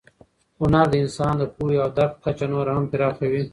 هنر 0.59 0.85
د 0.89 0.93
انسان 1.03 1.33
د 1.37 1.43
پوهې 1.55 1.77
او 1.83 1.89
درک 1.97 2.13
کچه 2.23 2.45
نوره 2.53 2.71
هم 2.77 2.85
پراخوي. 2.91 3.43